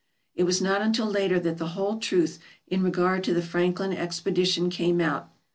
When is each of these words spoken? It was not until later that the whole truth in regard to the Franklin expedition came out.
It 0.33 0.45
was 0.45 0.63
not 0.63 0.81
until 0.81 1.05
later 1.05 1.39
that 1.41 1.59
the 1.59 1.67
whole 1.77 1.99
truth 1.99 2.39
in 2.65 2.81
regard 2.81 3.23
to 3.25 3.35
the 3.35 3.41
Franklin 3.43 3.93
expedition 3.93 4.71
came 4.71 4.99
out. 4.99 5.29